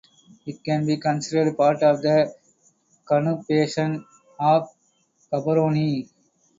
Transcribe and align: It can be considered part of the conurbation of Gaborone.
It 0.47 0.63
can 0.63 0.87
be 0.87 0.97
considered 0.97 1.55
part 1.55 1.83
of 1.83 2.01
the 2.01 2.33
conurbation 3.07 4.03
of 4.39 4.67
Gaborone. 5.31 6.09